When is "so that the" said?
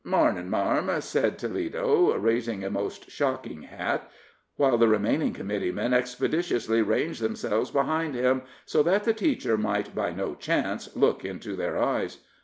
8.65-9.13